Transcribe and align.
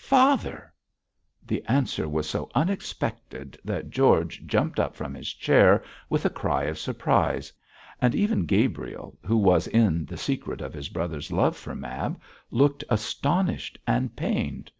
'Father!' 0.00 0.72
The 1.44 1.64
answer 1.66 2.08
was 2.08 2.30
so 2.30 2.48
unexpected 2.54 3.58
that 3.64 3.90
George 3.90 4.46
jumped 4.46 4.78
up 4.78 4.94
from 4.94 5.12
his 5.12 5.32
chair 5.34 5.82
with 6.08 6.24
a 6.24 6.30
cry 6.30 6.66
of 6.66 6.78
surprise, 6.78 7.52
and 8.00 8.14
even 8.14 8.46
Gabriel, 8.46 9.18
who 9.26 9.36
was 9.36 9.66
in 9.66 10.04
the 10.06 10.16
secret 10.16 10.60
of 10.60 10.72
his 10.72 10.88
brother's 10.88 11.32
love 11.32 11.56
for 11.56 11.74
Mab, 11.74 12.20
looked 12.52 12.84
astonished 12.88 13.76
and 13.88 14.14
pained. 14.14 14.70